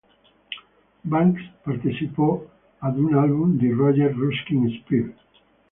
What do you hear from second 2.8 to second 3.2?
un